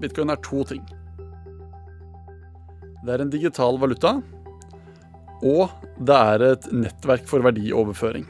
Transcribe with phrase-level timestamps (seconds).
[0.00, 0.82] Bitcoin er to ting.
[3.06, 4.16] Det er en digital valuta,
[5.46, 5.70] og
[6.02, 8.26] det er et nettverk for verdioverføring.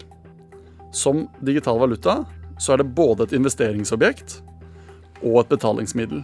[0.95, 2.21] Som digital valuta
[2.59, 4.41] så er det både et investeringsobjekt
[5.23, 6.23] og et betalingsmiddel.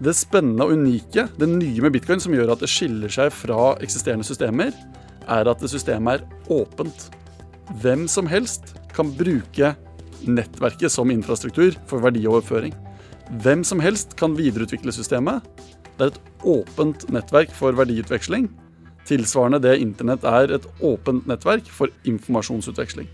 [0.00, 3.74] Det spennende og unike, det nye med bitcoin som gjør at det skiller seg fra
[3.84, 4.72] eksisterende systemer,
[5.28, 7.10] er at det systemet er åpent.
[7.82, 9.74] Hvem som helst kan bruke
[10.26, 12.72] nettverket som infrastruktur for verdioverføring.
[13.30, 15.44] Hvem som helst kan videreutvikle systemet.
[15.94, 18.48] Det er et åpent nettverk for verdiutveksling.
[19.06, 23.06] Tilsvarende det internett er et åpent nettverk for informasjonsutveksling.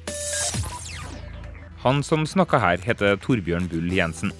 [1.84, 4.32] Han som snakka her, heter Torbjørn Bull Jensen.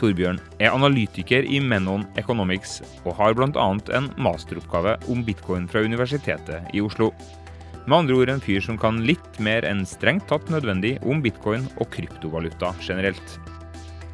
[0.00, 3.68] Torbjørn er analytiker i Menon Economics og har bl.a.
[3.98, 7.12] en masteroppgave om bitcoin fra Universitetet i Oslo.
[7.84, 11.68] Med andre ord en fyr som kan litt mer enn strengt tatt nødvendig om bitcoin
[11.76, 13.38] og kryptovaluta generelt.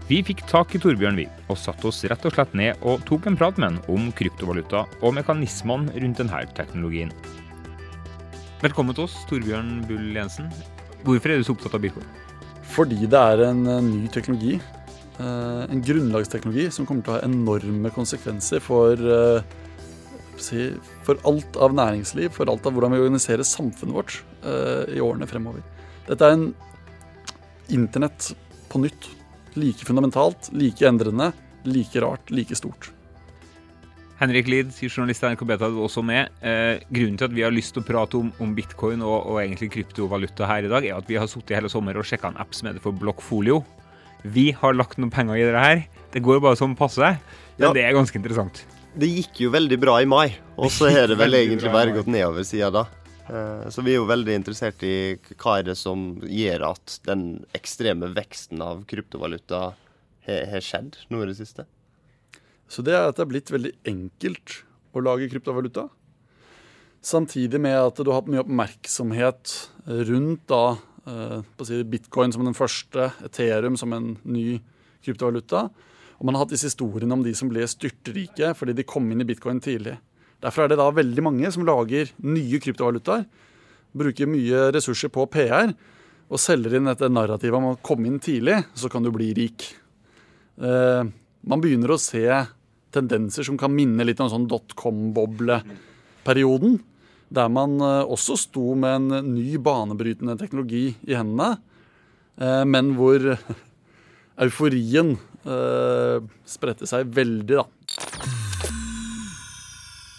[0.05, 3.25] Vi fikk tak i Torbjørn, vi, og satte oss rett og slett ned og tok
[3.25, 7.15] en prat med han om kryptovaluta og mekanismene rundt denne teknologien.
[8.61, 10.51] Velkommen til oss, Torbjørn Bull Jensen.
[11.09, 12.05] Hvorfor er du så opptatt av bitcoin?
[12.75, 14.59] Fordi det er en eh, ny teknologi.
[14.59, 21.81] eh, En grunnlagsteknologi som kommer til å ha enorme konsekvenser for, eh, for alt av
[21.81, 24.21] næringsliv, for alt av hvordan vi organiserer samfunnet vårt
[24.93, 25.65] i årene fremover.
[26.05, 26.49] Dette er en
[27.73, 28.35] internett
[28.69, 29.24] på nytt.
[29.55, 31.33] Like fundamentalt, like endrende,
[31.65, 32.91] like rart, like stort.
[34.19, 36.31] Henrik Lid, journalist i NRK Beta, du er også med.
[36.41, 39.41] Eh, grunnen til at vi har lyst til å prate om, om bitcoin og, og,
[39.43, 42.39] egentlig kryptovaluta her i dag, er at vi har sittet hele sommer og sjekka en
[42.43, 43.63] app som heter for Blockfolio.
[44.25, 45.83] Vi har lagt noen penger i det her.
[46.15, 47.17] Det går bare som passe,
[47.59, 47.73] men Ja.
[47.75, 48.65] det er ganske interessant.
[48.95, 52.07] Det gikk jo veldig bra i mai, og så har det vel egentlig bare gått
[52.07, 52.87] nedover siden da.
[53.29, 57.45] Eh, Så vi er jo veldig interessert i hva er det som gjør at den
[57.57, 59.75] ekstreme veksten av kryptovaluta
[60.25, 61.67] har skjedd nå i det siste.
[62.69, 64.63] Så det er at det er blitt veldig enkelt
[64.97, 65.89] å lage kryptovaluta.
[67.05, 69.55] Samtidig med at du har hatt mye oppmerksomhet
[70.09, 74.61] rundt da, eh, bitcoin som den første, Ethereum som en ny
[75.05, 75.71] kryptovaluta.
[76.19, 79.21] Og man har hatt disse historiene om de som ble styrtrike fordi de kom inn
[79.21, 79.99] i bitcoin tidlig.
[80.43, 83.25] Derfor er det da veldig mange som lager nye kryptovalutaer,
[83.95, 85.71] bruker mye ressurser på PR
[86.33, 89.67] og selger inn dette narrativet om å komme inn tidlig, så kan du bli rik.
[90.59, 91.03] Eh,
[91.45, 92.25] man begynner å se
[92.95, 96.73] tendenser som kan minne litt om sånn dotcom-bobleperioden.
[97.35, 101.59] Der man eh, også sto med en ny banebrytende teknologi i hendene,
[102.39, 103.21] eh, men hvor
[104.45, 105.09] euforien
[105.45, 106.19] eh,
[106.49, 107.65] spredte seg veldig, da.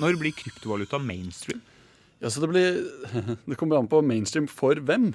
[0.01, 1.61] Når blir kryptovaluta mainstream?
[2.19, 2.81] Ja, så det, blir,
[3.47, 5.11] det kommer an på mainstream for hvem.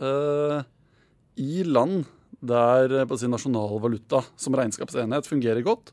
[0.00, 0.60] Uh,
[1.40, 2.06] I land
[2.38, 5.90] der eh, på si, nasjonalvaluta som regnskapsenhet fungerer godt,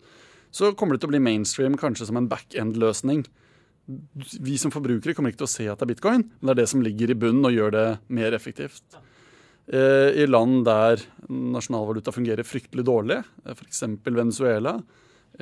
[0.53, 3.23] så kommer det til å bli mainstream kanskje som en back-end-løsning.
[4.45, 6.61] Vi som forbrukere kommer ikke til å se at det er bitcoin, men det er
[6.61, 8.99] det som ligger i bunnen og gjør det mer effektivt.
[9.65, 13.19] Eh, I land der nasjonalvaluta fungerer fryktelig dårlig,
[13.55, 13.83] f.eks.
[14.05, 14.77] Venezuela,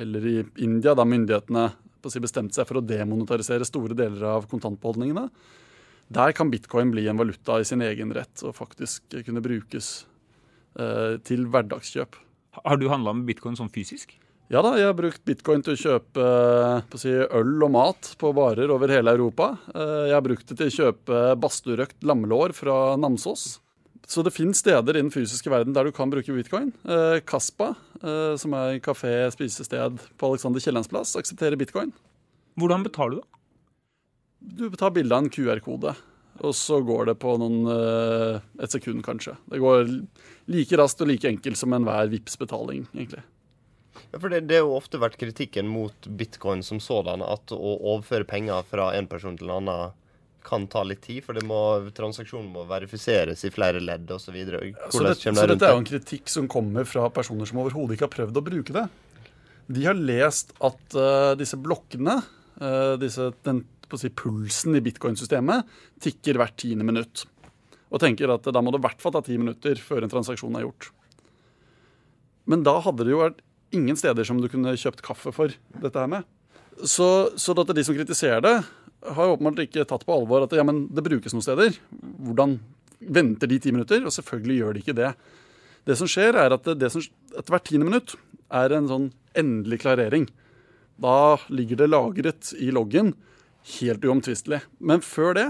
[0.00, 1.68] eller i India, der myndighetene
[2.12, 5.28] si, bestemte seg for å demonetarisere store deler av kontantbeholdningene,
[6.14, 10.04] der kan bitcoin bli en valuta i sin egen rett og faktisk kunne brukes
[10.78, 12.18] eh, til hverdagskjøp.
[12.64, 14.12] Har du handla med bitcoin sånn fysisk?
[14.52, 16.24] Ja da, jeg har brukt bitcoin til å kjøpe
[16.84, 19.54] eh, si, øl og mat på varer over hele Europa.
[19.72, 23.62] Eh, Jeg har brukt det til å kjøpe badstuerøkt lammelår fra Namsos.
[24.06, 26.72] Så det finnes steder i den fysiske verden der du kan bruke bitcoin.
[26.84, 27.72] Eh, Kaspa,
[28.02, 31.92] eh, som er en kafé, spisested på Alexander Kiellands plass, aksepterer bitcoin.
[32.60, 33.40] Hvordan betaler du, da?
[34.44, 35.94] Du tar bilde av en QR-kode,
[36.44, 39.38] og så går det på noen, eh, et sekund, kanskje.
[39.48, 39.88] Det går
[40.52, 43.24] like raskt og like enkelt som enhver vips betaling egentlig.
[44.12, 47.78] Ja, for det, det har jo ofte vært kritikken mot bitcoin som sådan, at å
[47.78, 49.94] overføre penger fra en person til en annen
[50.44, 51.58] kan ta litt tid, for det må,
[51.96, 54.28] transaksjonen må verifiseres i flere ledd osv.
[54.28, 54.60] Så, videre.
[54.92, 58.08] så det rundt dette er jo en kritikk som kommer fra personer som overhodet ikke
[58.08, 58.84] har prøvd å bruke det.
[59.72, 62.18] De har lest at uh, disse blokkene,
[62.60, 63.64] uh, disse, den
[63.96, 65.70] si, pulsen i bitcoin-systemet,
[66.04, 67.24] tikker hvert tiende minutt.
[67.94, 70.58] Og tenker at da må det i hvert fall ta ti minutter før en transaksjon
[70.58, 70.90] er gjort.
[72.50, 73.40] Men da hadde det jo vært
[73.74, 76.28] ingen steder som du kunne kjøpt kaffe for dette her med.
[76.84, 78.56] Så, så at de som kritiserer det,
[79.04, 81.76] har åpenbart ikke tatt på alvor at ja, det brukes noen steder.
[82.24, 82.58] Hvordan
[83.04, 84.04] venter de ti minutter?
[84.04, 85.10] Og selvfølgelig gjør de ikke det.
[85.84, 86.88] Det som skjer, er at det,
[87.44, 88.14] hvert tiende minutt
[88.54, 90.28] er en sånn endelig klarering.
[91.00, 93.12] Da ligger det lagret i loggen,
[93.80, 94.62] helt uomtvistelig.
[94.78, 95.48] Men før det,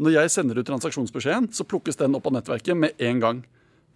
[0.00, 3.44] når jeg sender ut transaksjonsbeskjeden, så plukkes den opp av nettverket med en gang.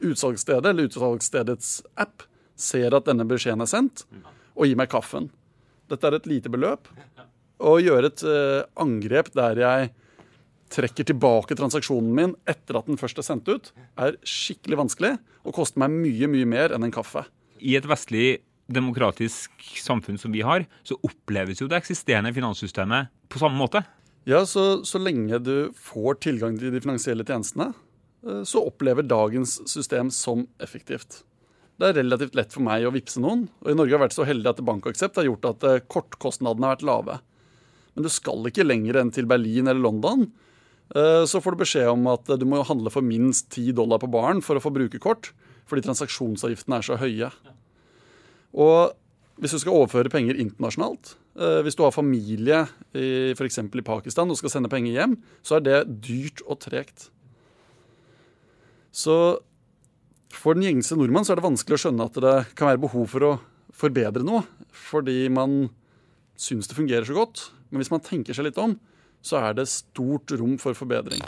[0.04, 4.04] Utsalgsstedet eller utsalgsstedets app ser at denne beskjeden er sendt,
[4.54, 5.30] og gir meg kaffen.
[5.90, 6.90] Dette er et lite beløp.
[7.64, 9.92] Å gjøre et eh, angrep der jeg
[10.74, 13.70] trekker tilbake transaksjonen min etter at den først er sendt ut,
[14.00, 15.12] er skikkelig vanskelig
[15.44, 17.24] og koster meg mye, mye mer enn en kaffe.
[17.64, 18.42] I et vestlig
[18.74, 23.84] demokratisk samfunn som vi har, så oppleves jo det eksisterende finanssystemet på samme måte.
[24.28, 27.72] Ja, så, så lenge du får tilgang til de finansielle tjenestene,
[28.26, 31.22] eh, så opplever dagens system som effektivt.
[31.80, 34.26] Det er relativt lett for meg å vippse noen, og i Norge har vært så
[34.28, 37.20] heldig at BankAksept har gjort at eh, kortkostnadene har vært lave.
[37.94, 40.26] Men du skal ikke lenger enn til Berlin eller London.
[40.94, 44.10] Eh, så får du beskjed om at du må handle for minst 10 dollar på
[44.12, 45.32] baren for å få bruke kort,
[45.70, 47.30] fordi transaksjonsavgiftene er så høye.
[48.54, 48.94] Og
[49.42, 52.64] hvis du skal overføre penger internasjonalt, eh, hvis du har familie
[52.94, 53.58] f.eks.
[53.64, 57.08] i Pakistan og skal sende penger hjem, så er det dyrt og tregt.
[58.94, 59.16] Så
[60.34, 63.08] for den gjengse nordmann så er det vanskelig å skjønne at det kan være behov
[63.10, 63.32] for å
[63.74, 65.64] forbedre noe, fordi man
[66.38, 67.48] syns det fungerer så godt.
[67.74, 68.76] Men hvis man tenker seg litt om,
[69.18, 71.18] så er det stort rom for forbedring.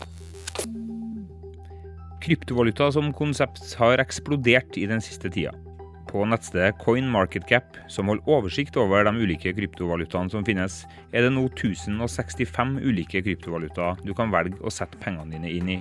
[2.22, 5.50] Kryptovaluta som konsept har eksplodert i den siste tida.
[6.06, 11.48] På nettstedet CoinMarketCap, som holder oversikt over de ulike kryptovalutaene som finnes, er det nå
[11.50, 15.74] 1065 ulike kryptovalutaer du kan velge å sette pengene dine inn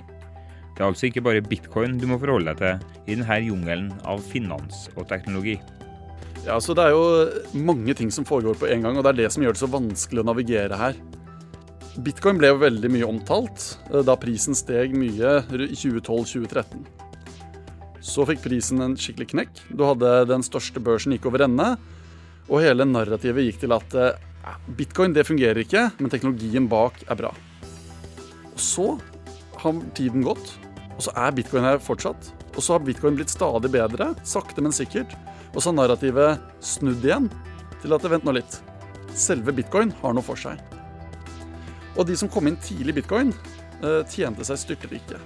[0.74, 4.18] Det er altså ikke bare bitcoin du må forholde deg til i denne jungelen av
[4.34, 5.60] finans og teknologi.
[6.46, 9.22] Ja, så Det er jo mange ting som foregår på en gang, og det er
[9.24, 11.00] det som gjør det så vanskelig å navigere her.
[12.06, 16.84] Bitcoin ble jo veldig mye omtalt eh, da prisen steg mye i 2012-2013.
[17.98, 19.62] Så fikk prisen en skikkelig knekk.
[19.74, 21.72] Du hadde den største børsen gikk over ende.
[22.46, 24.22] Og hele narrativet gikk til at eh,
[24.78, 27.32] bitcoin det fungerer ikke, men teknologien bak er bra.
[28.52, 28.92] Og så
[29.64, 30.54] har tiden gått,
[30.94, 32.30] og så er bitcoin her fortsatt.
[32.54, 35.16] Og så har bitcoin blitt stadig bedre, sakte, men sikkert.
[35.56, 37.30] Og så narrativet snudd igjen
[37.80, 38.58] til at vent nå litt.
[39.16, 40.60] Selve bitcoin har noe for seg.
[41.96, 43.32] Og de som kom inn tidlig i bitcoin,
[43.80, 45.16] eh, tjente seg styrterike.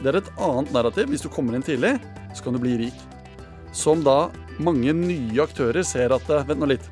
[0.00, 1.10] Det er et annet narrativ.
[1.10, 1.98] Hvis du kommer inn tidlig,
[2.32, 3.00] så kan du bli rik.
[3.72, 6.86] Som da mange nye aktører ser at eh, Vent nå litt.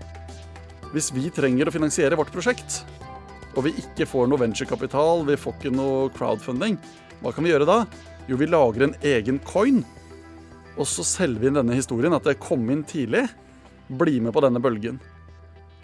[0.93, 2.83] Hvis vi trenger å finansiere vårt prosjekt,
[3.55, 6.79] og vi ikke får noe venturekapital, vi får ikke noe crowdfunding,
[7.23, 7.85] hva kan vi gjøre da?
[8.29, 9.85] Jo, vi lager en egen coin.
[10.79, 13.25] Og så selger vi inn denne historien, at det kom inn tidlig.
[13.89, 15.01] Bli med på denne bølgen.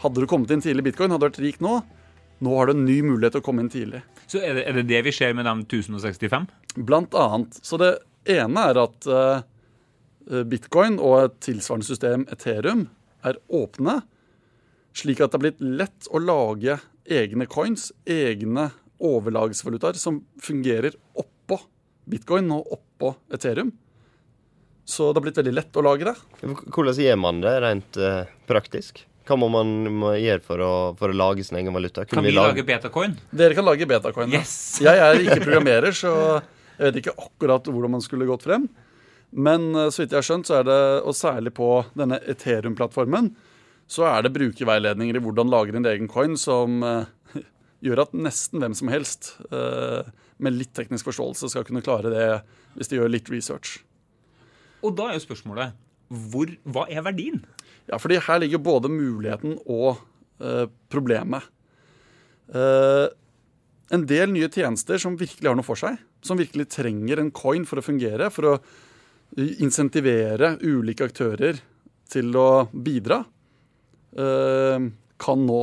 [0.03, 1.81] Hadde du kommet inn tidlig i bitcoin, hadde du vært rik nå.
[2.45, 4.05] Nå har du en ny mulighet til å komme inn tidlig.
[4.31, 6.47] Så er det, er det det vi ser med de 1065?
[6.87, 7.59] Blant annet.
[7.65, 7.91] Så det
[8.31, 12.89] ene er at uh, bitcoin og et tilsvarende system Ethereum
[13.25, 14.01] er åpne,
[14.95, 18.71] slik at det har blitt lett å lage egne coins, egne
[19.05, 21.59] overlagsvalutaer som fungerer oppå
[22.11, 23.73] bitcoin og oppå Ethereum.
[24.85, 26.15] Så det har blitt veldig lett å lage det.
[26.45, 29.01] Hvordan gjør man det rent uh, praktisk?
[29.25, 32.05] Hva må man må gjøre for å, for å, lage sin egen valuta?
[32.05, 33.15] Kunne kan vi, vi lage, lage betacoin?
[33.33, 34.35] Dere kan lage betacoin.
[34.37, 34.53] Yes.
[34.85, 36.13] Jeg er ikke programmerer, så
[36.75, 38.67] jeg vet ikke akkurat hvordan man skulle gått frem.
[39.31, 43.33] Men uh, så vidt jeg har skjønt, så er det, og særlig på denne Ethereum-plattformen,
[43.91, 47.07] så er det brukerveiledninger i hvordan lage din egen coin som uh,
[47.85, 50.03] gjør at nesten hvem som helst uh,
[50.43, 52.29] med litt teknisk forståelse skal kunne klare det
[52.75, 53.79] hvis de gjør litt research.
[54.85, 55.75] Og da er jo spørsmålet
[56.31, 57.41] hvor, hva er verdien?
[57.89, 59.99] Ja, fordi her ligger både muligheten og
[60.45, 61.47] uh, problemet.
[62.53, 63.09] Uh,
[63.95, 67.67] en del nye tjenester som virkelig har noe for seg, som virkelig trenger en coin
[67.69, 68.55] for å fungere, for å
[69.65, 71.59] insentivere ulike aktører
[72.11, 73.19] til å bidra,
[74.15, 75.61] kan nå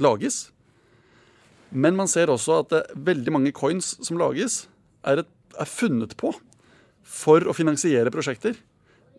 [0.00, 0.38] lages.
[1.72, 4.66] Men man ser også at veldig mange coins som lages,
[5.08, 6.32] er, et, er, funnet på
[7.02, 8.54] for å finansiere prosjekter.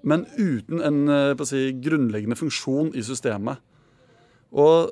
[0.03, 3.57] Men uten en eh, si, grunnleggende funksjon i systemet.
[4.53, 4.91] Og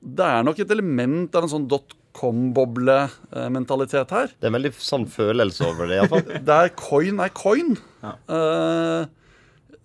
[0.00, 4.28] det er nok et element av en sånn dotcom-boble-mentalitet her.
[4.36, 6.26] Det er en veldig sann følelse over det, iallfall.
[6.52, 7.70] Der coin er coin.
[8.04, 8.12] Ja.
[8.30, 9.02] Uh,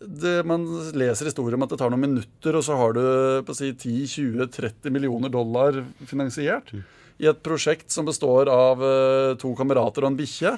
[0.05, 0.61] det, man
[0.95, 3.05] leser historier om at det tar noen minutter, og så har du
[3.47, 5.71] på si, 10-20-30 millioner dollar
[6.05, 6.67] finansiert.
[6.75, 6.83] Mm
[7.21, 10.55] i et prosjekt som består av uh, to kamerater og en bikkje,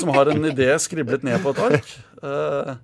[0.00, 1.90] som har en idé skriblet ned på et ark.
[2.22, 2.78] Uh,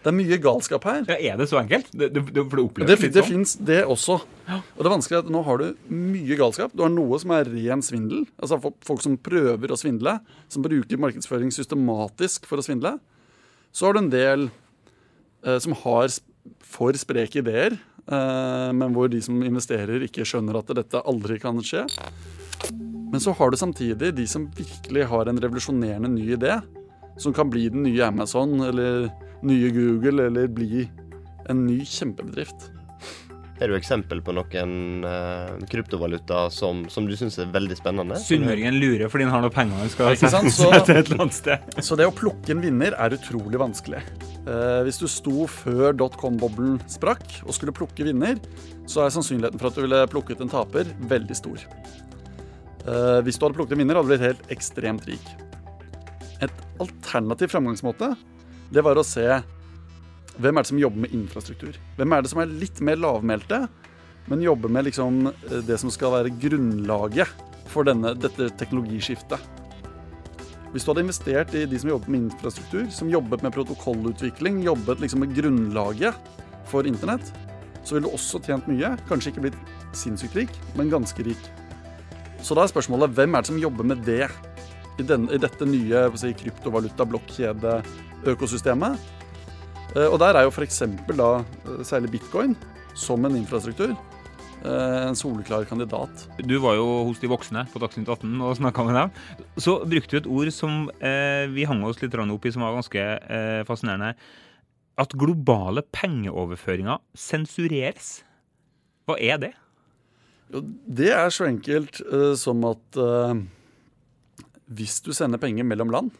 [0.00, 1.02] det er mye galskap her.
[1.10, 1.90] Ja, Er det så enkelt?
[1.92, 3.26] Det, det, for det det, det sånn.
[3.28, 4.16] fins det også.
[4.46, 4.62] Ja.
[4.72, 6.72] Og det er vanskelig at nå har du mye galskap.
[6.72, 8.24] Du har noe som er ren svindel.
[8.40, 10.16] Altså folk som prøver å svindle.
[10.48, 12.94] Som bruker markedsføring systematisk for å svindle.
[13.76, 14.48] Så har du en del
[15.44, 16.08] eh, som har
[16.64, 17.76] for spreke ideer,
[18.08, 21.84] eh, men hvor de som investerer, ikke skjønner at dette aldri kan skje.
[23.10, 26.60] Men så har du samtidig de som virkelig har en revolusjonerende ny idé.
[27.20, 29.10] Som kan bli den nye Amazon eller
[29.42, 30.86] nye Google eller bli
[31.50, 32.70] en ny kjempebedrift.
[33.60, 38.16] Har du eksempel på noen uh, kryptovaluta som, som du syns er veldig spennende?
[38.16, 40.16] Sunnmøringen lurer fordi han har noe penger han skal?
[40.16, 41.76] Så- sette et eller annet sted.
[41.84, 44.00] Så det å plukke en vinner er utrolig vanskelig.
[44.46, 48.40] Uh, hvis du sto før dotcom-boblen sprakk og skulle plukke vinner,
[48.88, 51.66] så er sannsynligheten for at du ville plukket en taper, veldig stor.
[52.88, 55.26] Eh, hvis du hadde plukket en vinner, hadde du blitt helt ekstremt rik.
[56.40, 58.14] Et alternativ framgangsmåte,
[58.72, 59.26] det var å se
[60.40, 61.76] hvem er det som jobber med infrastruktur.
[61.98, 63.64] Hvem er det som er litt mer lavmælte,
[64.30, 69.58] men jobber med liksom eh, det som skal være grunnlaget for denne, dette teknologiskiftet.
[70.70, 75.02] Hvis du hadde investert i de som jobbet med infrastruktur, som jobbet med protokollutvikling, jobbet
[75.02, 76.14] liksom med grunnlaget
[76.70, 77.32] for internett,
[77.82, 78.94] så ville du også tjent mye.
[79.08, 79.58] Kanskje ikke blitt
[79.98, 81.50] sinnssykt rik, men ganske rik.
[82.42, 84.24] Så da er spørsmålet hvem er det som jobber med det
[84.98, 88.92] i, den, i dette nye si, kryptovaluta-blokkjede-økosystemet?
[89.96, 90.78] Eh, Og der er jo f.eks.
[91.16, 92.52] da eh, særlig bitcoin
[92.98, 96.14] som en infrastruktur eh, en soleklar kandidat.
[96.42, 99.08] Du var jo hos de voksne på Dagsnytt 18 og snakka med dem.
[99.60, 102.76] Så brukte du et ord som eh, vi hang oss litt opp i, som var
[102.78, 104.10] ganske eh, fascinerende.
[105.00, 108.06] At globale pengeoverføringer sensureres.
[109.08, 109.54] Hva er det?
[110.50, 113.38] Det er så enkelt uh, som at uh,
[114.74, 116.10] hvis du sender penger mellom land,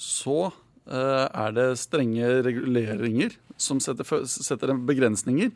[0.00, 5.52] så uh, er det strenge reguleringer som setter, setter begrensninger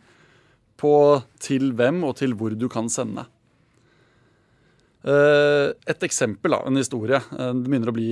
[0.81, 0.95] på
[1.41, 3.29] til hvem og til hvor du kan sende.
[5.05, 7.19] Et eksempel, av en historie.
[7.29, 8.07] Det begynner å bli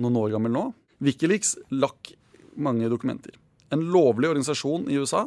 [0.00, 0.62] noen år gammel nå.
[1.02, 2.12] Wikileaks lakk
[2.54, 3.34] mange dokumenter.
[3.74, 5.26] En lovlig organisasjon i USA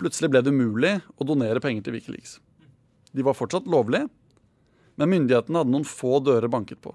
[0.00, 2.38] Plutselig ble det umulig å donere penger til Wikileaks.
[3.16, 4.10] De var fortsatt lovlige,
[5.00, 6.92] men myndighetene hadde noen få dører banket på.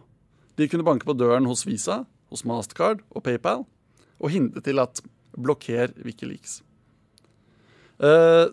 [0.57, 3.65] De kunne banke på døren hos Visa, hos Mastercard og PayPal
[4.21, 5.01] og hindre til at
[5.37, 6.59] blokker Wikileaks.
[8.01, 8.49] Eh,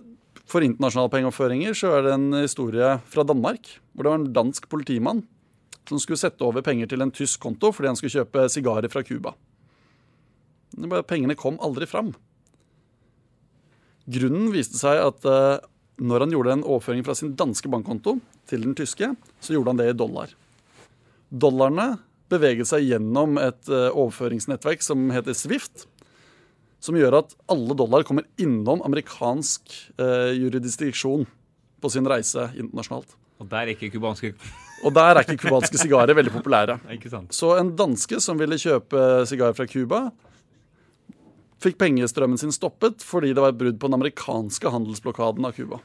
[0.49, 4.69] For internasjonale pengeoverføringer så er det en historie fra Danmark, hvor det var en dansk
[4.73, 5.27] politimann
[5.89, 9.03] som skulle sette over penger til en tysk konto fordi han skulle kjøpe sigarer fra
[9.05, 9.35] Cuba.
[11.09, 12.15] Pengene kom aldri fram.
[14.09, 15.61] Grunnen viste seg at eh,
[15.99, 18.17] når han gjorde en overføring fra sin danske bankkonto
[18.49, 19.11] til den tyske,
[19.43, 20.33] så gjorde han det i dollar.
[21.29, 21.99] Dollarene
[22.33, 25.87] beveget seg gjennom et eh, overføringsnettverk som heter Swift,
[26.81, 31.27] som gjør at alle dollar kommer innom amerikansk eh, jurisdiksjon
[31.79, 33.13] på sin reise internasjonalt.
[33.39, 34.33] Og der er ikke kubanske
[34.87, 36.79] Og der er ikke cubanske sigarer veldig populære.
[36.97, 37.35] Ikke sant?
[37.35, 40.01] Så en danske som ville kjøpe sigarer fra Cuba,
[41.63, 45.81] fikk pengestrømmen sin stoppet fordi det var et brudd på den amerikanske handelsblokaden av Cuba.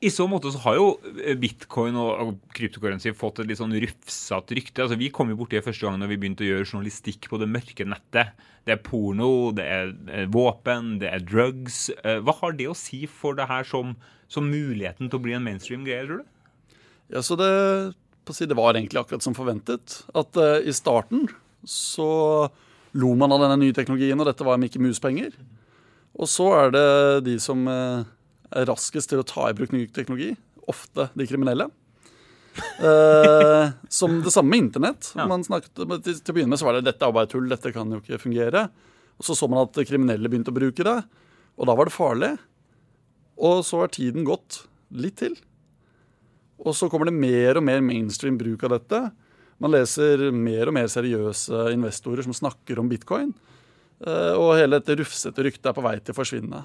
[0.00, 0.86] I så måte så har jo
[1.20, 2.60] eh, bitcoin og og
[3.18, 4.80] fått et litt sånn rufsete rykte.
[4.86, 7.40] Altså, vi kom jo borti det første gang når vi begynte å gjøre journalistikk på
[7.40, 8.32] det mørke nettet.
[8.64, 11.90] Det er porno, det er eh, våpen, det er drugs.
[12.00, 13.92] Eh, Hva har det å si for det her som,
[14.32, 16.72] som muligheten til å bli en mainstream greie, tror du?
[17.12, 17.52] Ja, så det,
[18.32, 20.00] si, det var egentlig akkurat som forventet.
[20.16, 21.26] At uh, i starten
[21.66, 22.48] så
[22.98, 25.34] lo man av denne nye teknologien, og dette var Mikke Mus-penger.
[26.18, 26.86] Og så er det
[27.28, 28.06] de som eh,
[28.50, 30.32] er raskest til å ta i bruk ny teknologi,
[30.70, 31.70] ofte de kriminelle.
[32.82, 35.12] Eh, som det samme med internett.
[35.14, 35.24] Ja.
[35.30, 37.70] Man snakket, til, til å begynne med så var det dette er bare tull, dette
[37.72, 38.64] kan jo ikke fungere.
[39.20, 40.96] Og så så man at kriminelle begynte å bruke det,
[41.56, 42.32] og da var det farlig.
[43.40, 45.38] Og så har tiden gått litt til.
[46.60, 49.00] Og så kommer det mer og mer mainstream bruk av dette.
[49.60, 53.34] Man leser mer og mer seriøse investorer som snakker om bitcoin.
[54.00, 56.62] Eh, Og hele dette rufsete ryktet er på vei til å forsvinne.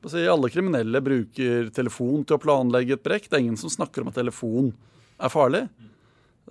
[0.00, 3.28] Alle kriminelle bruker telefon til å planlegge et brekk.
[3.28, 4.72] Det er ingen som snakker om at telefon
[5.20, 5.68] er farlig.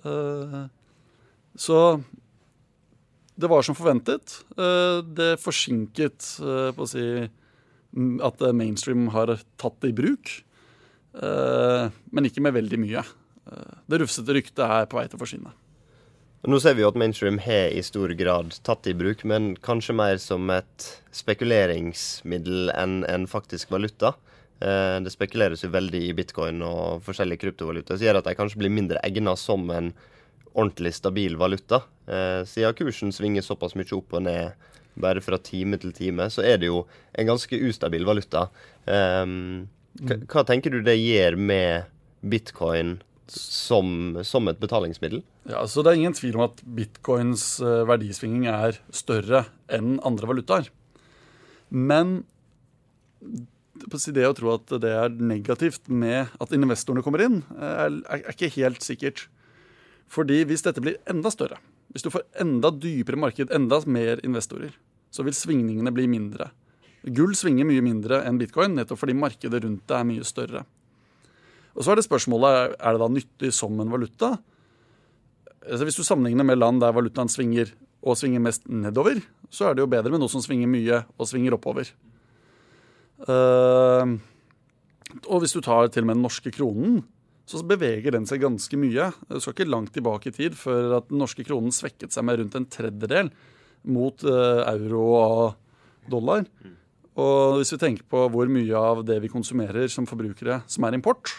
[0.04, 0.68] Eh,
[1.58, 2.04] Så
[3.36, 4.44] det var som forventet.
[4.56, 7.28] Eh, Det forsinket på å si,
[8.22, 9.26] at mainstream har
[9.58, 10.44] tatt det i bruk.
[11.12, 13.02] Men ikke med veldig mye.
[13.88, 15.50] Det rufsete ryktet er på vei til å forsvinne.
[16.48, 19.92] Nå ser vi jo at mainstream har i stor grad tatt i bruk, men kanskje
[19.92, 24.14] mer som et spekuleringsmiddel enn en faktisk valuta.
[24.64, 28.62] Eh, det spekuleres jo veldig i bitcoin og forskjellige kryptovalutaer, som gjør at de kanskje
[28.62, 29.92] blir mindre egnet som en
[30.54, 31.82] ordentlig stabil valuta.
[32.08, 34.56] Eh, siden kursen svinger såpass mye opp og ned
[35.00, 36.86] bare fra time til time, så er det jo
[37.20, 38.46] en ganske ustabil valuta.
[38.88, 39.28] Eh,
[40.00, 41.92] hva, hva tenker du det gjør med
[42.24, 42.96] bitcoin
[43.30, 45.22] som, som et betalingsmiddel?
[45.50, 50.30] Ja, så Det er ingen tvil om at bitcoins verdisvinging verdisvingning er større enn andre
[50.30, 50.70] valutaer.
[51.70, 52.22] Men
[54.12, 58.34] det å tro at det er negativt med at investorene kommer inn, er, er er
[58.34, 59.28] ikke helt sikkert.
[60.10, 61.60] Fordi hvis dette blir enda større,
[61.94, 64.74] hvis du får enda dypere marked, enda mer investorer,
[65.10, 66.50] så vil svingningene bli mindre.
[67.16, 70.64] Gull svinger mye mindre enn bitcoin, nettopp fordi markedet rundt det er mye større.
[71.76, 74.34] Og så er det spørsmålet er det da nyttig som en valuta.
[75.66, 79.20] Altså hvis du sammenligner med land der valutaen svinger og svinger mest nedover,
[79.52, 81.90] så er det jo bedre med noe som svinger mye og svinger oppover.
[83.28, 84.16] Uh,
[85.28, 87.02] og hvis du tar til og med den norske kronen,
[87.50, 89.10] så beveger den seg ganske mye.
[89.26, 92.38] Du skal ikke langt tilbake i tid før at den norske kronen svekket seg med
[92.40, 93.32] rundt en tredjedel
[93.90, 96.46] mot uh, euro og dollar.
[97.20, 100.96] Og hvis vi tenker på hvor mye av det vi konsumerer som forbrukere som er
[100.96, 101.32] import,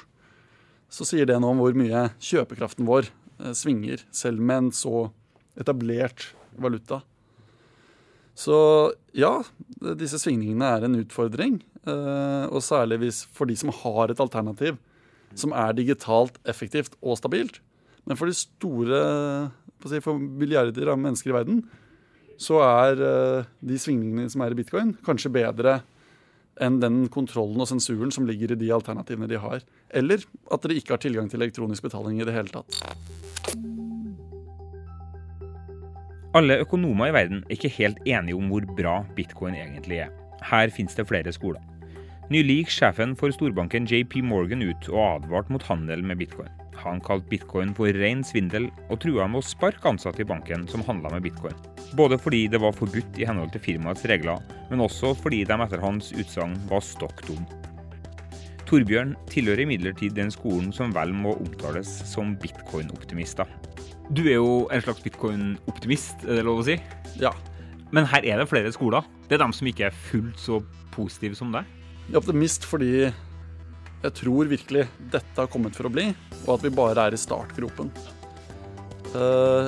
[0.92, 3.08] så sier det noe om hvor mye kjøpekraften vår
[3.40, 5.08] uh, svinger, selv med en så
[5.60, 7.02] etablert valuta.
[8.36, 8.56] Så
[9.16, 9.40] ja,
[10.00, 11.60] disse svingningene er en utfordring.
[11.82, 14.78] Uh, og særlig for de som har et alternativ
[15.38, 17.62] som er digitalt effektivt og stabilt.
[18.06, 19.02] Men for de store
[19.82, 21.62] for milliarder av mennesker i verden,
[22.42, 25.80] så er uh, de svingningene som er i bitcoin, kanskje bedre
[26.62, 29.64] enn den kontrollen og sensuren som ligger i de alternativene de har.
[29.94, 32.80] Eller at dere ikke har tilgang til elektronisk betaling i det hele tatt.
[36.38, 40.14] Alle økonomer i verden er ikke helt enige om hvor bra bitcoin egentlig er.
[40.48, 41.60] Her finnes det flere skoler.
[42.32, 46.48] Nylig gikk sjefen for storbanken JP Morgan ut og advarte mot handel med bitcoin.
[46.80, 50.86] Han kalte bitcoin for ren svindel, og trua med å sparke ansatte i banken som
[50.88, 51.58] handla med bitcoin.
[52.00, 54.40] Både fordi det var forbudt i henhold til firmaets regler,
[54.72, 57.44] men også fordi de etter hans utsagn var stokk dum.
[58.72, 63.50] Torbjørn tilhører imidlertid den skolen som vel må omtales som bitcoin-optimister.
[64.16, 66.78] Du er jo en slags bitcoin-optimist, er det lov å si?
[67.20, 67.34] Ja.
[67.92, 69.04] Men her er det flere skoler.
[69.28, 70.62] Det er dem som ikke er fullt så
[70.96, 71.68] positive som deg?
[72.06, 76.08] Jeg er optimist fordi jeg tror virkelig dette har kommet for å bli,
[76.46, 77.92] og at vi bare er i startgropen.
[79.12, 79.68] Eh,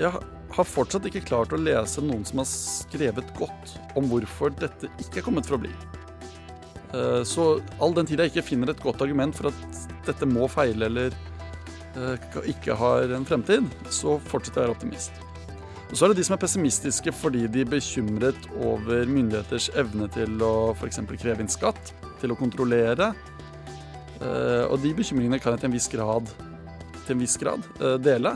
[0.00, 0.14] jeg
[0.56, 5.20] har fortsatt ikke klart å lese noen som har skrevet godt om hvorfor dette ikke
[5.20, 5.74] er kommet for å bli.
[6.94, 10.46] Eh, så all den tid jeg ikke finner et godt argument for at dette må
[10.52, 11.14] feile eller
[11.96, 15.22] eh, ikke har en fremtid, så fortsetter jeg å være optimist.
[15.90, 20.08] Og så er det de som er pessimistiske fordi de er bekymret over myndigheters evne
[20.14, 21.02] til å f.eks.
[21.12, 21.92] kreve inn skatt,
[22.22, 23.12] til å kontrollere.
[24.18, 26.30] Uh, og de bekymringene kan jeg til en viss grad,
[27.12, 27.66] en viss grad
[28.00, 28.32] dele.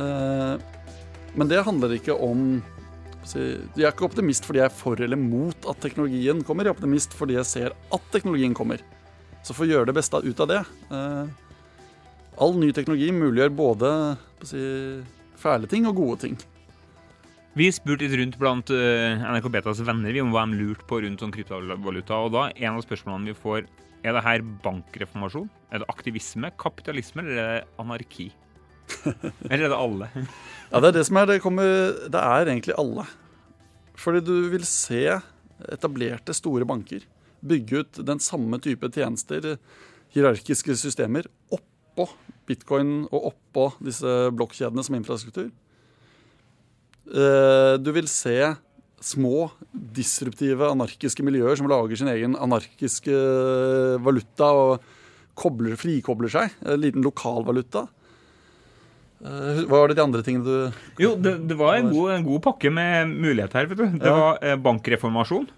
[0.00, 2.58] Men det handler ikke om
[3.28, 6.64] Jeg er ikke optimist fordi jeg er for eller mot at teknologien kommer.
[6.64, 8.82] Jeg er optimist fordi jeg ser at teknologien kommer.
[9.44, 10.60] Så for å gjøre det beste ut av det
[12.40, 13.90] All ny teknologi muliggjør både
[14.48, 14.60] si,
[15.40, 16.38] fæle ting og gode ting.
[17.58, 21.20] Vi spurte litt rundt blant uh, NRK Betas venner om hva de lurte på rundt
[21.20, 22.20] sånn kryptovaluta.
[22.22, 23.66] Og da, en av spørsmålene vi får,
[24.06, 25.50] er det her bankreformasjon?
[25.74, 28.30] Er det aktivisme, kapitalisme, eller er det anarki?
[29.50, 30.10] eller er det alle?
[30.14, 33.06] ja, det er det som er det, kommer, det er egentlig alle.
[34.00, 35.04] Fordi du vil se
[35.70, 37.04] etablerte, store banker
[37.40, 39.56] bygge ut den samme type tjenester,
[40.14, 42.08] hierarkiske systemer, oppå
[42.48, 45.50] bitcoin og oppå disse blokkjedene som infrastruktur.
[47.10, 48.36] Eh, du vil se
[49.00, 53.14] små, disruptive, anarkiske miljøer som lager sin egen anarkiske
[54.04, 54.90] valuta og
[55.40, 56.52] kobler, frikobler seg.
[56.66, 57.86] En liten lokalvaluta.
[59.20, 62.24] Eh, hva var det de andre tingene du Jo, det, det var en god, en
[62.24, 63.98] god, pakke med muligheter her, vet du.
[64.00, 64.16] Det ja.
[64.16, 65.48] var eh, bankreformasjon.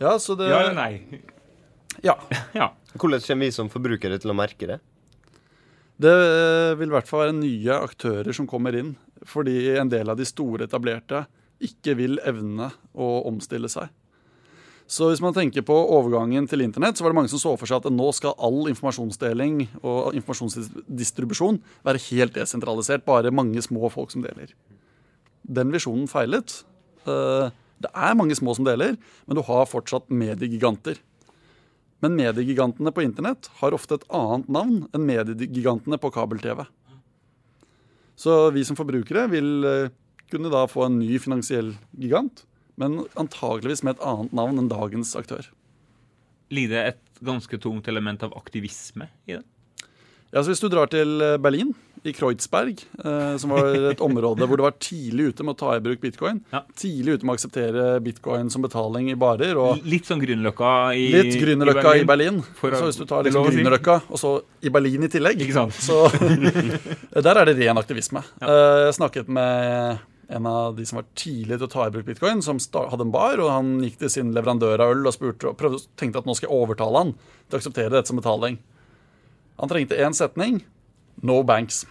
[0.00, 1.20] Ja, så det Ja eller nei?
[2.04, 2.18] Ja.
[2.60, 2.72] ja.
[2.92, 4.80] Hvordan kommer vi som forbrukere til å merke det?
[6.00, 6.16] Det
[6.80, 8.94] vil i hvert fall være nye aktører som kommer inn.
[9.28, 11.26] Fordi en del av de store etablerte
[11.60, 13.90] ikke vil evne å omstille seg.
[14.90, 17.70] Så hvis man tenker på overgangen til internett, så var det mange som så for
[17.70, 23.06] seg at nå skal all informasjonsdeling og informasjonsdistribusjon være helt desentralisert.
[23.06, 24.50] Bare mange små folk som deler.
[25.46, 26.56] Den visjonen feilet.
[27.06, 28.98] Eh, det er mange små som deler,
[29.30, 30.98] men du har fortsatt mediegiganter.
[32.02, 36.64] Men mediegigantene på internett har ofte et annet navn enn mediegigantene på kabel-TV.
[38.18, 39.96] Så vi som forbrukere vil eh,
[40.34, 42.42] kunne da få en ny finansiell gigant,
[42.80, 45.48] men antageligvis med et annet navn enn dagens aktør.
[46.50, 49.44] Ligger det et ganske tungt element av aktivisme i det?
[50.30, 54.46] Ja, så Hvis du drar til eh, Berlin, i Kreuzberg, eh, som var et område
[54.48, 56.40] hvor det var tidlig ute med å ta i bruk bitcoin.
[56.52, 56.62] Ja.
[56.78, 59.58] Tidlig ute med å akseptere bitcoin som betaling i barer.
[59.84, 62.06] litt sånn Grünerløkka i, litt Grünerløkka i Berlin.
[62.06, 62.40] I Berlin.
[62.56, 64.32] For, så hvis du tar liksom Grünerløkka og så
[64.64, 65.44] i Berlin i tillegg,
[65.76, 66.06] så
[67.26, 68.24] Der er det ren aktivisme.
[68.40, 68.48] Ja.
[68.48, 72.06] Eh, jeg snakket med en av de som var tidlig til å ta i bruk
[72.06, 75.50] bitcoin, som hadde en bar, og han gikk til sin leverandør av øl og spurte,
[75.50, 78.60] og prøvde, tenkte at nå skal jeg overtale han til å akseptere dette som betaling.
[79.60, 80.60] Han trengte én setning.
[81.26, 81.82] No banks.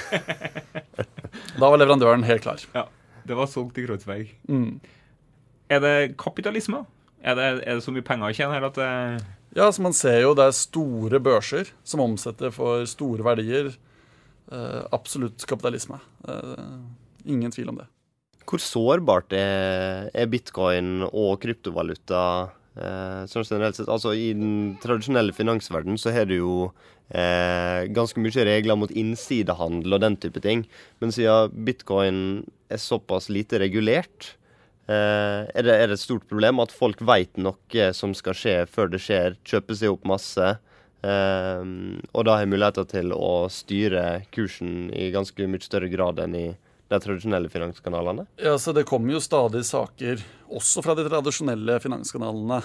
[1.60, 2.64] da var leverandøren helt klar.
[2.74, 2.86] Ja,
[3.26, 4.32] Det var solgt i Kreuzberg.
[4.48, 4.80] Mm.
[5.70, 6.86] Er det kapitalisme?
[7.20, 8.90] Er det, er det så mye penger å tjene her at det
[9.58, 13.74] Ja, så man ser jo det er store børser som omsetter for store verdier.
[14.50, 16.00] Uh, absolutt kapitalisme.
[16.26, 16.78] Eh,
[17.24, 17.88] ingen tvil om det.
[18.50, 22.22] Hvor sårbart er, er bitcoin og kryptovaluta
[22.74, 23.90] eh, sånn generelt sett?
[23.92, 26.54] Altså I den tradisjonelle finansverdenen så har du jo
[27.14, 30.66] eh, ganske mye regler mot innsidehandel og den type ting.
[30.98, 32.20] Men siden bitcoin
[32.70, 34.34] er såpass lite regulert,
[34.90, 38.54] Eh, er, det, er, det, et stort problem at folk veit noe som skal skje
[38.66, 40.48] før det skjer, kjøper seg opp masse,
[41.06, 41.62] eh,
[42.10, 46.48] og da har muligheter til å styre kursen i ganske mye større grad enn i
[46.90, 48.26] de tradisjonelle finanskanalene?
[48.42, 52.62] Ja, så Det kommer jo stadig saker, også fra de tradisjonelle finanskanalene,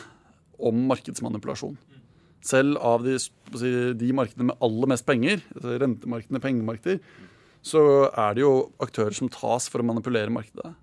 [0.55, 1.75] om markedsmanipulasjon.
[2.45, 3.17] Selv av de,
[3.97, 6.99] de markedene med aller mest penger, altså rentemarkedene, pengemarkeder,
[7.65, 10.75] så er det jo aktører som tas for å manipulere markedet.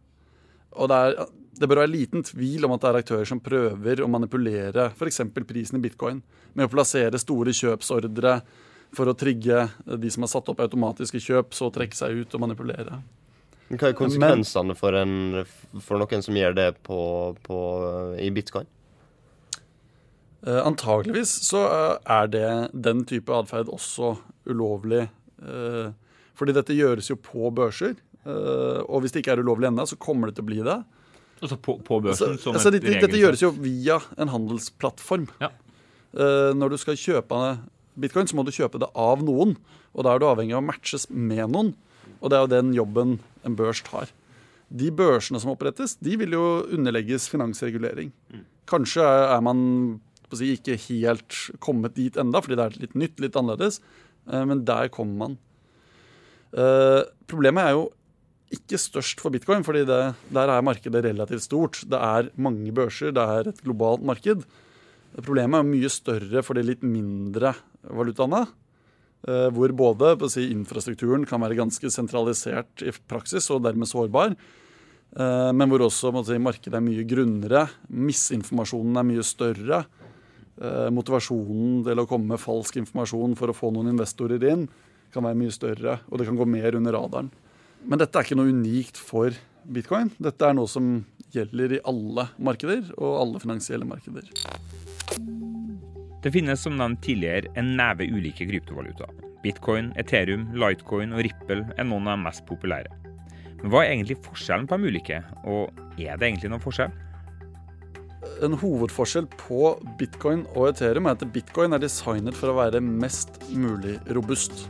[0.72, 4.02] Og det, er, det, bør være liten tvil om at det er aktører som prøver
[4.02, 5.22] å manipulere f.eks.
[5.46, 6.20] prisen i bitcoin
[6.52, 8.36] med å plassere store kjøpsordre
[8.92, 12.44] for å trigge de som har satt opp automatiske kjøp, så trekke seg ut og
[12.44, 12.98] manipulere.
[13.72, 15.42] Hva er konsekvensene for, en,
[15.80, 17.00] for noen som gjør det på,
[17.46, 17.58] på,
[18.20, 18.68] i bitcoin?
[20.42, 24.16] Antakeligvis antageligvis så eh, er det den type atferd også
[24.50, 25.06] ulovlig.
[25.40, 25.92] Eh,
[26.36, 27.94] fordi dette gjøres jo på børser.
[28.22, 30.76] Og hvis det ikke er ulovlig ennå, så kommer det til å bli det.
[31.42, 32.36] Altså på, på børsen?
[32.36, 35.26] Altså, altså, dette, dette gjøres jo via en handelsplattform.
[35.42, 35.48] Ja.
[36.54, 37.40] Når du skal kjøpe
[37.98, 39.56] bitcoin, så må du kjøpe det av noen.
[39.92, 41.74] Og da er du avhengig av å matches med noen.
[42.22, 44.12] Og det er jo den jobben en børs tar.
[44.72, 48.12] De børsene som opprettes, de vil jo underlegges finansregulering.
[48.32, 48.44] Mm.
[48.70, 49.64] Kanskje er man
[50.32, 53.82] si, ikke helt kommet dit enda, fordi det er litt nytt, litt annerledes.
[54.30, 55.36] Uh, men der kommer man.
[56.52, 57.84] Uh, problemet er jo
[58.52, 60.00] ikke størst for bitcoin, fordi det,
[60.32, 61.82] der er markedet relativt stort.
[61.88, 64.44] Det er mange børser, det er et globalt marked.
[65.20, 68.46] Problemet er mye større for de litt mindre valutaene.
[69.22, 74.34] Eh, hvor både si, infrastrukturen kan være ganske sentralisert i praksis og dermed sårbar.
[75.14, 77.68] Eh, men hvor også si, markedet er mye grunnere.
[77.88, 79.84] Misinformasjonen er mye større.
[80.58, 84.66] Eh, motivasjonen til å komme med falsk informasjon for å få noen investorer inn
[85.12, 86.00] kan være mye større.
[86.10, 87.30] Og det kan gå mer under radaren.
[87.84, 90.12] Men dette er ikke noe unikt for bitcoin.
[90.22, 90.94] Dette er noe som
[91.32, 94.28] gjelder i alle markeder og alle finansielle markeder.
[96.22, 99.08] Det finnes som nevnt tidligere en neve ulike kryptovaluta.
[99.42, 102.92] Bitcoin, Ethereum, Litecoin og Ripple er noen av de mest populære.
[103.62, 106.94] Men hva er egentlig forskjellen på de ulike, og er det egentlig noen forskjell?
[108.46, 113.42] En hovedforskjell på bitcoin og Ethereum er at bitcoin er designet for å være mest
[113.50, 114.68] mulig robust.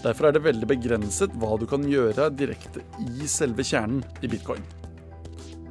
[0.00, 4.64] Derfor er det veldig begrenset hva du kan gjøre direkte i selve kjernen i bitcoin.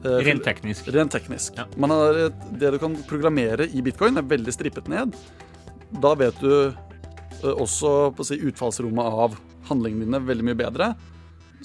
[0.06, 0.88] Eh, rent teknisk.
[0.94, 1.58] Rent teknisk.
[1.58, 1.66] Ja.
[2.26, 5.16] Et, det du kan programmere i bitcoin, er veldig strippet ned.
[6.04, 9.38] Da vet du eh, også si, utfallsrommet av
[9.70, 10.94] handlingene dine veldig mye bedre.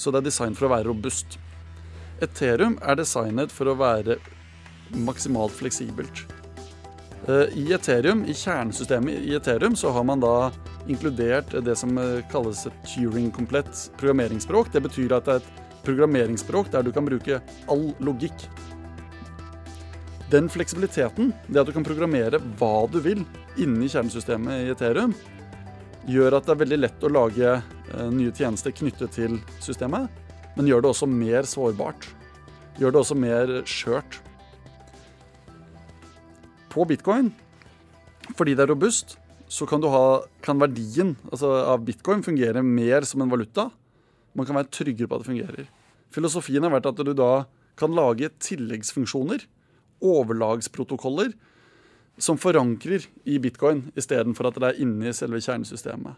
[0.01, 1.39] Så det er designet for å være robust.
[2.25, 4.19] Ethereum er designet for å være
[4.97, 6.25] maksimalt fleksibelt.
[7.29, 10.51] Eh, I Ethereum, i kjernesystemet i Ethereum så har man da
[10.89, 14.73] inkludert det som eh, kalles et Turing-komplett programmeringsspråk.
[14.73, 17.41] Det betyr at det er et programmeringsspråk der du kan bruke
[17.71, 18.47] all logikk.
[20.31, 23.25] Den fleksibiliteten, det at du kan programmere hva du vil
[23.59, 25.15] inni kjernesystemet i Ethereum,
[26.11, 30.07] gjør at det er veldig lett å lage eh, nye tjenester knyttet til systemet,
[30.57, 32.07] men gjør det også mer sårbart.
[32.79, 34.21] Gjør det også mer skjørt.
[36.71, 37.33] På bitcoin,
[38.39, 39.17] fordi det er robust,
[39.51, 43.67] så kan, ha, kan verdien altså av bitcoin fungere mer som en valuta.
[44.41, 45.71] Man kan være tryggere på at det fungerer.
[46.11, 47.45] Filosofien har vært at du da
[47.81, 49.45] kan lage tilleggsfunksjoner,
[50.01, 51.35] overlagsprotokoller,
[52.21, 56.17] som forankrer i bitcoin istedenfor at det er inni selve kjernesystemet.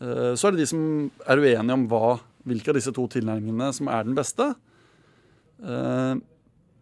[0.00, 0.84] Eh, så er det de som
[1.28, 4.52] er uenige om hva, hvilke av disse to tilnærmingene som er den beste.
[5.64, 6.14] Eh,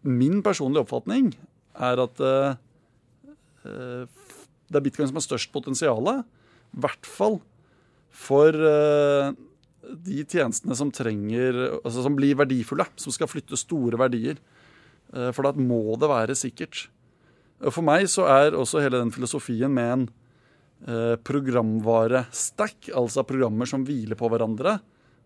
[0.03, 1.33] min personlige oppfatning
[1.79, 2.61] er at eh,
[3.63, 6.09] det er bitcoin som har størst potensial.
[6.11, 7.41] I hvert fall
[8.13, 8.57] for
[10.07, 14.41] de tjenestene som trenger altså som blir verdifulle, som skal flytte store verdier.
[15.13, 16.87] Uh, for da må det være sikkert.
[17.71, 20.07] For meg så er også hele den filosofien med en
[20.89, 24.81] uh, programvare-stack, altså programmer som hviler på hverandre,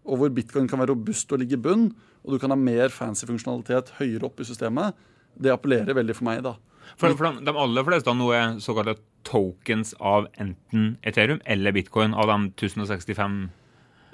[0.07, 1.89] og hvor bitcoin kan være robust og ligge i bunn,
[2.23, 4.95] og du kan ha mer fancy funksjonalitet høyere opp i systemet,
[5.37, 6.57] det appellerer veldig for meg, da.
[6.95, 12.31] For, for de, aller fleste nå er såkalte tokens av enten Ethereum eller bitcoin av
[12.31, 13.41] de 1065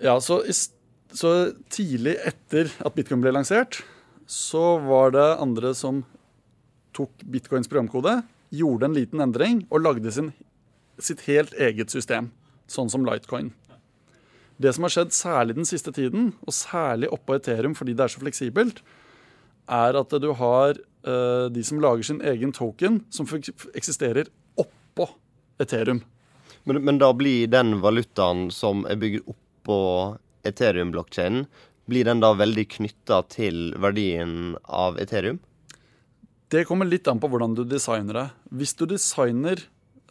[0.02, 0.40] Ja, så,
[1.14, 1.32] så
[1.70, 3.84] tidlig etter at bitcoin ble lansert,
[4.26, 6.02] så var det andre som
[6.96, 8.16] tok bitcoins programkode,
[8.52, 10.32] gjorde en liten endring og lagde sin,
[10.98, 12.32] sitt helt eget system,
[12.66, 13.52] sånn som Lightcoin.
[14.62, 18.12] Det som har skjedd særlig den siste tiden, og særlig oppå Ethereum fordi det er
[18.12, 18.82] så fleksibelt,
[19.70, 23.28] er at du har uh, de som lager sin egen token, som
[23.72, 25.08] eksisterer oppå
[25.62, 26.02] Ethereum.
[26.68, 29.24] Men, men da blir den valutaen som er bygd
[29.62, 31.46] oppå Ethereum-blokkjeden,
[31.86, 35.38] blir den da veldig knytta til verdien av Ethereum?
[36.50, 38.28] Det kommer litt an på hvordan du designer det.
[38.50, 39.62] Hvis du designer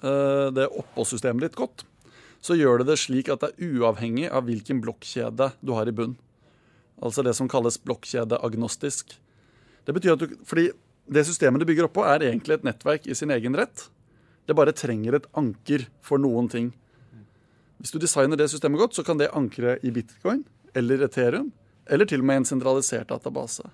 [0.02, 1.86] eh, det oppholdssystemet litt godt,
[2.42, 5.94] så gjør det det slik at det er uavhengig av hvilken blokkjede du har i
[5.94, 6.16] bunn.
[7.02, 9.14] Altså det som kalles blokkjedeagnostisk.
[9.86, 10.72] Det betyr at du, fordi
[11.12, 13.90] det systemet du bygger oppå, er egentlig et nettverk i sin egen rett.
[14.50, 16.72] Det bare trenger et anker for noen ting.
[17.82, 20.44] Hvis du designer det systemet godt, så kan det ankre i bitcoin
[20.78, 21.50] eller Ethereum,
[21.90, 23.66] eller til og med en sentralisert database.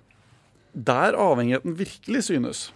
[0.72, 2.72] Der avhengigheten virkelig synes,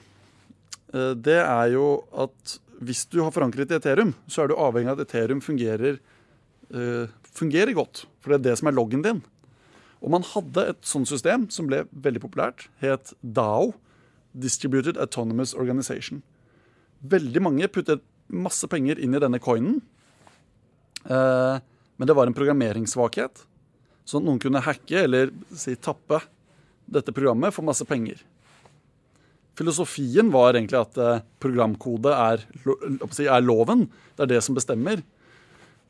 [0.93, 4.91] eh, det er jo at hvis du har forankret i Ethereum, så er du avhengig
[4.91, 5.99] av at Ethereum fungerer,
[6.75, 8.07] eh, fungerer godt.
[8.21, 9.23] For det er det som er loggen din.
[10.03, 13.73] Og man hadde et sånt system som ble veldig populært, het DAO,
[14.35, 16.23] Distributed Autonomous Organization.
[17.03, 19.83] Veldig mange puttet masse penger inn i denne coinen.
[21.05, 21.57] Eh,
[21.97, 23.47] men det var en programmeringssvakhet,
[24.05, 26.19] Så noen kunne hacke eller si tappe
[26.91, 28.19] dette programmet for masse penger.
[29.55, 33.87] Filosofien var egentlig at eh, programkode er, er loven.
[34.17, 35.05] Det er det som bestemmer.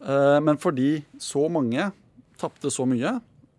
[0.05, 1.89] Eh, men fordi så mange
[2.37, 3.15] tapte så mye,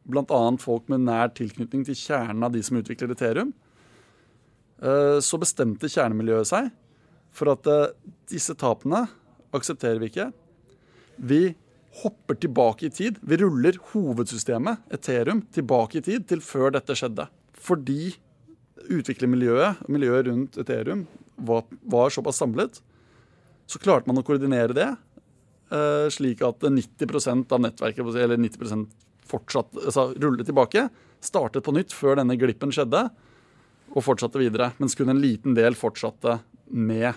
[0.05, 0.43] bl.a.
[0.61, 3.53] folk med nær tilknytning til kjernen av de som utvikler Ethereum,
[5.23, 6.65] så bestemte kjernemiljøet seg
[7.31, 7.69] for at
[8.27, 9.05] disse tapene
[9.55, 10.25] aksepterer vi ikke.
[11.17, 11.53] Vi
[12.01, 13.19] hopper tilbake i tid.
[13.21, 17.27] Vi ruller hovedsystemet, Ethereum, tilbake i tid til før dette skjedde.
[17.53, 18.15] Fordi
[18.91, 22.81] utviklermiljøet, miljøet rundt Ethereum, var, var såpass samlet,
[23.69, 24.89] så klarte man å koordinere det
[25.73, 28.89] eh, slik at 90% av nettverket, eller 90%
[29.29, 30.87] fortsatt, altså rullet tilbake,
[31.23, 33.07] startet på nytt før denne glippen skjedde,
[33.93, 34.71] og fortsatte videre.
[34.81, 36.39] Mens kun en liten del fortsatte
[36.73, 37.13] med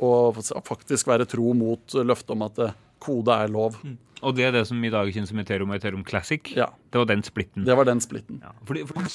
[0.00, 0.30] å
[0.64, 3.78] faktisk være tro mot løftet om at eh, kode er lov.
[4.20, 6.52] Og det er det som i dag kjennes som Ethereum og Ethereum Classic.
[6.56, 7.64] Ja, Det var den splitten.
[7.64, 8.42] det var den splitten.
[8.44, 9.08] Ja, fordi, fordi...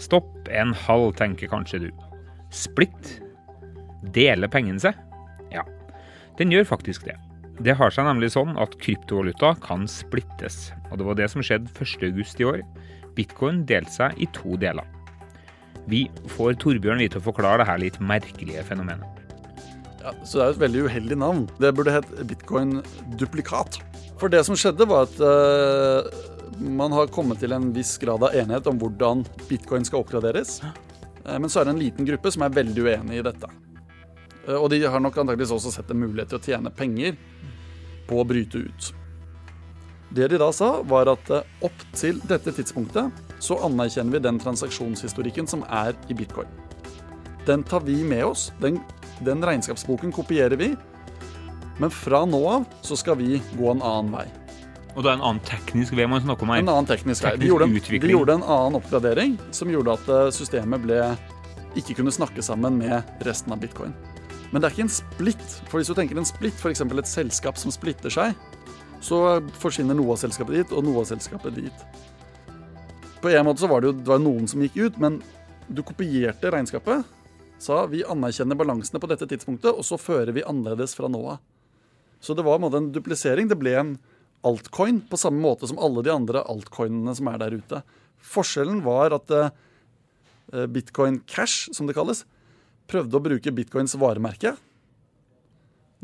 [0.00, 1.90] Stopp en halv, tenker kanskje du.
[2.54, 3.18] Splitt?
[4.14, 4.96] Deler pengene seg?
[5.52, 5.62] Ja,
[6.38, 7.14] den gjør faktisk det.
[7.62, 11.70] Det har seg nemlig sånn at kryptovaluta kan splittes, og det var det som skjedde
[11.70, 12.64] 1.8 i år.
[13.14, 14.88] Bitcoin delte seg i to deler.
[15.86, 19.23] Vi får Torbjørn vi til å forklare det her litt merkelige fenomenet.
[20.04, 21.44] Ja, så det er jo et veldig uheldig navn.
[21.56, 22.82] Det burde hett bitcoin
[23.16, 23.78] duplikat.
[24.20, 26.04] For det som skjedde, var at uh,
[26.60, 30.58] man har kommet til en viss grad av enighet om hvordan bitcoin skal oppgraderes.
[31.24, 33.48] Uh, men så er det en liten gruppe som er veldig uenig i dette.
[34.44, 37.16] Uh, og de har nok antakeligvis også sett en mulighet til å tjene penger
[38.04, 38.90] på å bryte ut.
[40.14, 41.32] Det de da sa, var at
[41.64, 46.52] opp til dette tidspunktet så anerkjenner vi den transaksjonshistorikken som er i bitcoin.
[47.48, 48.52] Den tar vi med oss.
[48.60, 48.78] Den,
[49.22, 50.72] den regnskapsboken kopierer vi.
[51.78, 54.26] Men fra nå av så skal vi gå en annen vei.
[54.94, 56.62] Og det er en annen teknisk vei man snakker om her.
[56.62, 57.34] En annen teknisk vei.
[57.40, 61.00] De gjorde, en, de gjorde en annen oppgradering som gjorde at eh, systemet ble
[61.78, 63.94] ikke kunne snakke sammen med resten av bitcoin.
[64.52, 65.46] Men det er ikke en splitt.
[65.66, 66.84] For hvis du tenker en splitt, f.eks.
[66.84, 68.38] et selskap som splitter seg,
[69.02, 71.86] så forsvinner noe av selskapet dit, og noe av selskapet dit.
[73.20, 75.18] På en måte så var det jo det var noen som gikk ut, men
[75.66, 77.02] du kopierte regnskapet.
[77.64, 81.40] Sa vi anerkjenner balansene på dette tidspunktet, og så fører vi annerledes fra nå av.
[82.20, 83.48] Så det var en en duplisering.
[83.48, 83.94] Det ble en
[84.44, 87.82] altcoin på samme måte som alle de andre altcoinene som er der ute.
[88.20, 92.24] Forskjellen var at eh, Bitcoin Cash, som det kalles,
[92.86, 94.54] prøvde å bruke bitcoins varemerke.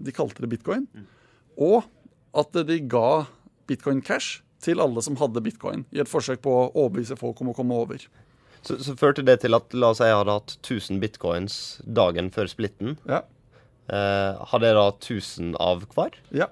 [0.01, 0.87] De kalte det bitcoin.
[1.61, 1.85] Og
[2.33, 3.27] at de ga
[3.69, 7.53] bitcoin cash til alle som hadde bitcoin, i et forsøk på å overbevise folk om
[7.53, 8.01] å komme over.
[8.67, 12.29] Så, så førte det til at la oss si jeg hadde hatt 1000 bitcoins dagen
[12.35, 12.99] før splitten.
[13.09, 13.23] Ja,
[13.91, 16.15] Eh, hadde jeg da 1000 av hver?
[16.31, 16.47] ja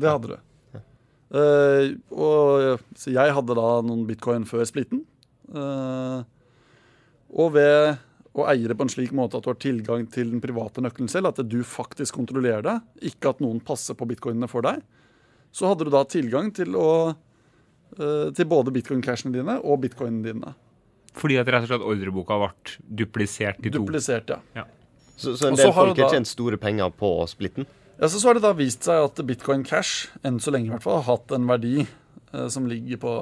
[0.00, 0.78] det hadde du.
[1.36, 5.02] Eh, og så jeg hadde da noen bitcoin før splitten.
[5.52, 6.22] Eh,
[7.36, 8.00] og ved
[8.32, 11.10] å eie det på en slik måte at du har tilgang til den private nøkkelen
[11.12, 12.78] selv, at du faktisk kontrollerer det,
[13.12, 14.80] ikke at noen passer på bitcoinene for deg,
[15.52, 17.12] så hadde du da tilgang til, å,
[17.98, 20.54] eh, til både bitcoin-cashene dine og bitcoinene dine.
[21.18, 23.80] Fordi at rett og slett ordreboka ble duplisert i to.
[23.80, 24.66] Duplisert, ja.
[25.20, 27.66] Så, så en del folk har tjent store penger på splitten.
[28.00, 30.72] Ja, så, så har det da vist seg at bitcoin cash, enn så lenge i
[30.72, 33.16] hvert fall, har hatt en verdi eh, som ligger på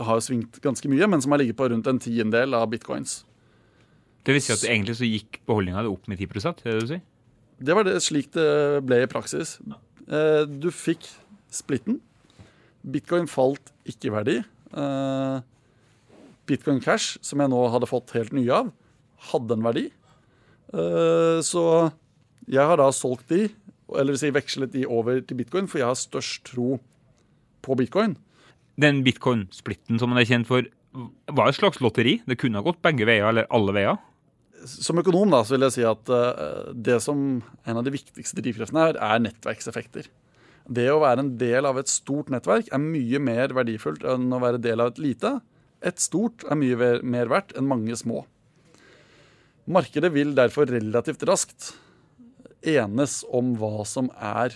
[0.00, 3.20] har svingt ganske mye, men som har ligget på rundt en tiendedel av bitcoins.
[4.26, 6.88] Det vil si at egentlig så gikk beholdninga opp med 10 er det det du
[6.90, 7.04] sier?
[7.56, 8.48] Det var det slik det
[8.84, 9.56] ble i praksis.
[10.08, 11.06] Eh, du fikk
[11.52, 12.00] splitten.
[12.82, 14.36] Bitcoin falt ikke i verdi.
[14.76, 15.36] Eh,
[16.46, 18.72] Bitcoin Cash, som jeg nå hadde fått helt nye av,
[19.32, 19.86] hadde en verdi.
[20.74, 21.64] Eh, så
[22.46, 23.48] jeg har da solgt de,
[23.96, 26.76] eller si vekslet de over til bitcoin, for jeg har størst tro
[27.66, 28.16] på bitcoin.
[28.78, 30.66] Den bitcoin-splitten som man er kjent for,
[31.32, 32.20] var et slags lotteri?
[32.28, 33.98] Det kunne ha gått begge veier, eller alle veier?
[34.66, 38.42] Som økonom da, så vil jeg si at uh, det som en av de viktigste
[38.42, 40.08] drivkreftene er, er nettverkseffekter.
[40.66, 44.40] Det å være en del av et stort nettverk er mye mer verdifullt enn å
[44.42, 45.36] være del av et lite.
[45.84, 48.24] Et stort er mye mer verdt enn mange små.
[49.66, 51.72] Markedet vil derfor relativt raskt
[52.66, 54.54] enes om hva som er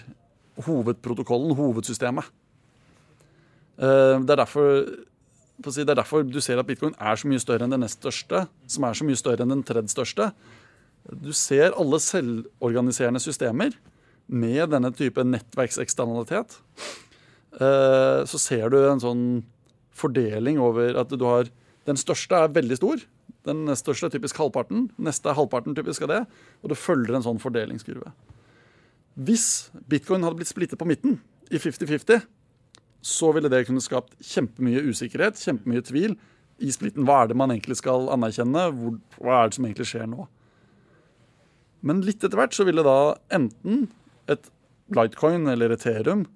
[0.64, 2.26] hovedprotokollen, hovedsystemet.
[3.80, 4.84] Eh, det er derfor
[5.60, 8.46] det er derfor du ser at bitcoin er så mye større enn den nest største,
[8.66, 10.30] som er så mye større enn den tredje største.
[11.04, 13.74] Du ser alle selvorganiserende systemer
[14.30, 16.56] med denne type nettverkseksternalitet.
[17.60, 19.24] Eh, så ser du en sånn
[19.96, 21.50] fordeling over at du har
[21.88, 23.00] Den største er veldig stor.
[23.48, 24.90] Den nest største er typisk halvparten.
[25.00, 26.18] Neste er halvparten typisk av det.
[26.60, 28.12] Og det følger en sånn fordelingskurve.
[29.16, 31.16] Hvis bitcoin hadde blitt splittet på midten,
[31.50, 32.20] i 50-50,
[33.00, 36.14] så ville det kunne skapt kjempemye usikkerhet, kjempemye tvil
[36.60, 37.06] i splitten.
[37.08, 38.68] Hva er det man egentlig skal anerkjenne?
[39.16, 40.28] Hva er det som egentlig skjer nå?
[41.80, 43.88] Men litt etter hvert så ville da enten
[44.30, 44.50] et
[44.94, 46.26] Lightcoin eller Ethereum,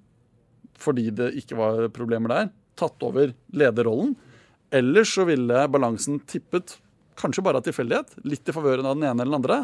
[0.79, 2.47] fordi det ikke var problemer der,
[2.79, 4.15] tatt over lederrollen.
[4.75, 6.77] Ellers så ville balansen tippet,
[7.19, 9.59] kanskje bare av tilfeldighet, litt i favøren av den ene eller den andre.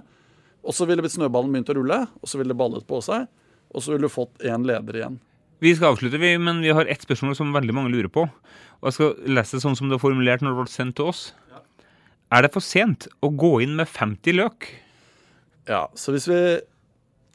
[0.62, 3.28] Og så ville snøballen begynt å rulle, og så ville det ballet på seg.
[3.72, 5.20] Og så ville du fått én leder igjen.
[5.62, 8.26] Vi skal avslutte, men vi har ett spørsmål som veldig mange lurer på.
[8.82, 11.12] Og Jeg skal lese det sånn som det er formulert når det ble sendt til
[11.12, 11.22] oss.
[12.32, 14.70] Er det for sent å gå inn med 50 løk?
[15.70, 16.42] Ja, så hvis vi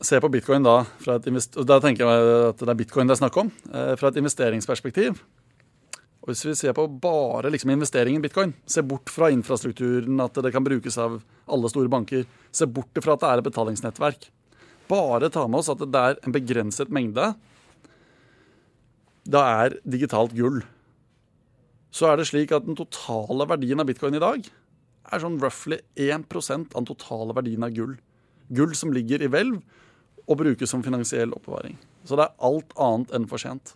[0.05, 1.29] ser på bitcoin da, fra et
[1.69, 5.21] da tenker jeg at det er bitcoin det er snakk om, eh, fra et investeringsperspektiv.
[6.27, 10.35] Og Hvis vi ser på bare liksom investeringen i bitcoin, se bort fra infrastrukturen, at
[10.35, 14.27] det kan brukes av alle store banker, se bort fra at det er et betalingsnettverk,
[14.91, 17.35] bare ta med oss at det er en begrenset mengde
[19.27, 20.61] da er digitalt gull.
[21.91, 25.79] Så er det slik at den totale verdien av bitcoin i dag er sånn roughly
[25.99, 27.97] 1% av den totale verdien av gull.
[28.55, 29.61] Gull som ligger i hvelv
[30.27, 31.79] og brukes som finansiell oppbevaring.
[32.07, 33.75] Så det er alt annet enn for sent.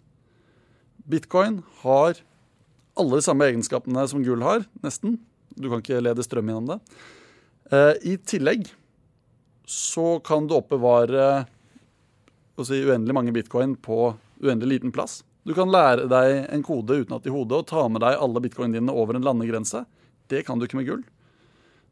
[1.10, 2.18] Bitcoin har
[3.00, 5.18] alle de samme egenskapene som gull har, nesten.
[5.56, 6.78] Du kan ikke lede strøm gjennom det.
[7.72, 8.68] Eh, I tillegg
[9.70, 11.46] så kan du oppbevare
[12.60, 15.22] si, uendelig mange bitcoin på uendelig liten plass.
[15.46, 18.80] Du kan lære deg en kode utenat i hodet og ta med deg alle bitcoinene
[18.80, 19.84] dine over en landegrense.
[20.28, 21.04] Det kan du ikke med gull.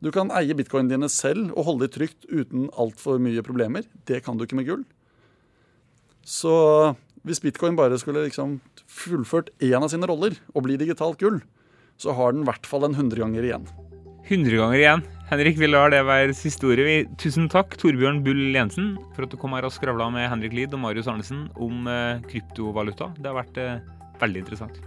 [0.04, 3.88] Du kan eie bitcoinene dine selv og holde dem trygt uten altfor mye problemer.
[4.06, 4.84] Det kan du ikke med gull.
[6.28, 6.54] Så
[7.28, 11.42] hvis bitcoin bare skulle liksom fullført én av sine roller og bli digitalt gull,
[11.98, 13.68] så har den i hvert fall en hundre ganger igjen.
[14.28, 15.02] 100 ganger igjen.
[15.30, 17.08] Henrik, vi lar det være siste ordet.
[17.20, 20.76] Tusen takk, Torbjørn Bull Jensen, for at du kom her og skravla med Henrik Lid
[20.76, 23.10] og Marius Arnesen om eh, kryptovaluta.
[23.16, 23.80] Det har vært eh,
[24.20, 24.80] veldig interessant.